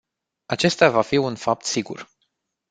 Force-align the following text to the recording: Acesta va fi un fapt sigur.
Acesta 0.55 0.89
va 0.95 1.01
fi 1.09 1.17
un 1.27 1.35
fapt 1.43 1.65
sigur. 1.73 1.99